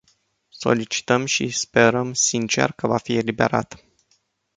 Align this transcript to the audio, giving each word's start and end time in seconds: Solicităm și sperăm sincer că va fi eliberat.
Solicităm 0.49 1.25
și 1.25 1.49
sperăm 1.49 2.13
sincer 2.13 2.71
că 2.71 2.87
va 2.87 2.97
fi 2.97 3.17
eliberat. 3.17 3.83